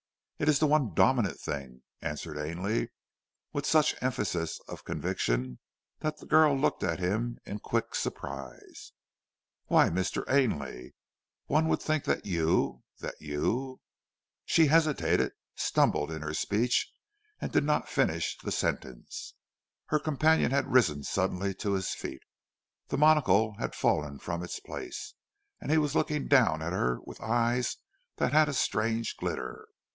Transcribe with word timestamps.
"It 0.39 0.49
is 0.49 0.57
the 0.57 0.65
one 0.65 0.95
dominant 0.95 1.39
thing," 1.39 1.83
answered 2.01 2.35
Ainley, 2.35 2.89
with 3.53 3.67
such 3.67 3.93
emphasis 4.01 4.59
of 4.67 4.83
conviction 4.83 5.59
that 5.99 6.17
the 6.17 6.25
girl 6.25 6.57
looked 6.57 6.81
at 6.81 6.97
him 6.97 7.37
in 7.45 7.59
quick 7.59 7.93
surprise. 7.93 8.93
"Why, 9.67 9.89
Mr. 9.91 10.23
Ainley, 10.27 10.95
one 11.45 11.67
would 11.67 11.83
think 11.83 12.05
that 12.05 12.25
you 12.25 12.81
that 12.99 13.13
you" 13.19 13.81
she 14.45 14.65
hesitated, 14.65 15.33
stumbled 15.55 16.09
in 16.09 16.23
her 16.23 16.33
speech, 16.33 16.91
and 17.39 17.51
did 17.51 17.63
not 17.63 17.87
finish 17.87 18.35
the 18.39 18.51
sentence. 18.51 19.35
Her 19.89 19.99
companion 19.99 20.49
had 20.49 20.73
risen 20.73 21.03
suddenly 21.03 21.53
to 21.53 21.73
his 21.73 21.91
feet. 21.93 22.23
The 22.87 22.97
monocle 22.97 23.57
had 23.59 23.75
fallen 23.75 24.17
from 24.17 24.41
its 24.41 24.59
place, 24.59 25.13
and 25.59 25.69
he 25.69 25.77
was 25.77 25.93
looking 25.93 26.27
down 26.27 26.63
at 26.63 26.73
her 26.73 26.97
with 27.05 27.21
eyes 27.21 27.77
that 28.15 28.33
had 28.33 28.49
a 28.49 28.53
strange 28.55 29.17
glitter. 29.17 29.67